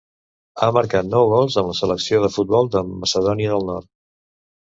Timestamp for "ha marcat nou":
0.61-1.27